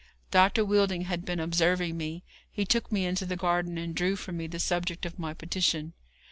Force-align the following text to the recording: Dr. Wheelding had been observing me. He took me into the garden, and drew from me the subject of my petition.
Dr. 0.31 0.65
Wheelding 0.65 1.01
had 1.03 1.25
been 1.25 1.39
observing 1.39 1.95
me. 1.95 2.23
He 2.49 2.65
took 2.65 2.91
me 2.91 3.05
into 3.05 3.23
the 3.23 3.35
garden, 3.35 3.77
and 3.77 3.93
drew 3.93 4.15
from 4.15 4.37
me 4.37 4.47
the 4.47 4.57
subject 4.57 5.05
of 5.05 5.19
my 5.19 5.35
petition. 5.35 5.93